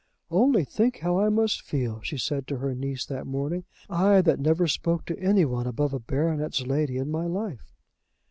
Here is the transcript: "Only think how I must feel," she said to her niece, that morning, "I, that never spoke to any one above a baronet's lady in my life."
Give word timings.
"Only 0.31 0.63
think 0.65 1.01
how 1.01 1.19
I 1.19 1.29
must 1.29 1.61
feel," 1.61 2.01
she 2.01 2.17
said 2.17 2.47
to 2.47 2.57
her 2.57 2.73
niece, 2.73 3.05
that 3.05 3.27
morning, 3.27 3.65
"I, 3.87 4.21
that 4.23 4.39
never 4.39 4.65
spoke 4.67 5.05
to 5.05 5.19
any 5.19 5.45
one 5.45 5.67
above 5.67 5.93
a 5.93 5.99
baronet's 5.99 6.65
lady 6.65 6.97
in 6.97 7.11
my 7.11 7.27
life." 7.27 7.71